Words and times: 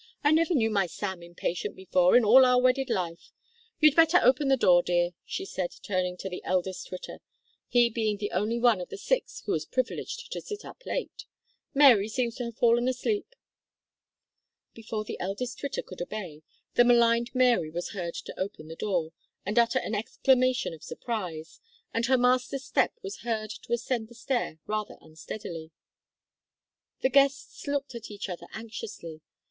I 0.23 0.31
never 0.31 0.55
knew 0.55 0.71
my 0.71 0.87
Sam 0.87 1.21
impatient 1.21 1.75
before 1.75 2.17
in 2.17 2.25
all 2.25 2.43
our 2.43 2.59
wedded 2.59 2.89
life. 2.89 3.31
You'd 3.79 3.95
better 3.95 4.17
open 4.19 4.47
the 4.47 4.57
door, 4.57 4.81
dear," 4.81 5.11
she 5.27 5.45
said, 5.45 5.75
turning 5.83 6.17
to 6.17 6.27
the 6.27 6.43
eldest 6.43 6.87
Twitter, 6.87 7.19
he 7.67 7.87
being 7.87 8.17
the 8.17 8.31
only 8.31 8.57
one 8.57 8.81
of 8.81 8.89
the 8.89 8.97
six 8.97 9.41
who 9.45 9.51
was 9.51 9.67
privileged 9.67 10.31
to 10.31 10.41
sit 10.41 10.65
up 10.65 10.87
late, 10.87 11.25
"Mary 11.75 12.07
seems 12.07 12.33
to 12.37 12.45
have 12.45 12.57
fallen 12.57 12.87
asleep." 12.87 13.35
Before 14.73 15.03
the 15.03 15.19
eldest 15.19 15.59
Twitter 15.59 15.83
could 15.83 16.01
obey, 16.01 16.41
the 16.73 16.83
maligned 16.83 17.29
Mary 17.35 17.69
was 17.69 17.89
heard 17.91 18.15
to 18.15 18.39
open 18.39 18.69
the 18.69 18.75
door 18.75 19.11
and 19.45 19.59
utter 19.59 19.77
an 19.77 19.93
exclamation 19.93 20.73
of 20.73 20.81
surprise, 20.81 21.59
and 21.93 22.07
her 22.07 22.17
master's 22.17 22.63
step 22.65 22.95
was 23.03 23.17
heard 23.19 23.51
to 23.51 23.73
ascend 23.73 24.07
the 24.07 24.15
stair 24.15 24.57
rather 24.65 24.97
unsteadily. 24.99 25.69
The 27.01 27.09
guests 27.09 27.67
looked 27.67 27.93
at 27.93 28.09
each 28.09 28.29
other 28.29 28.47
anxiously. 28.53 29.21